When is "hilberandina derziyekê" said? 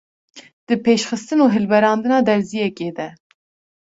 1.55-2.89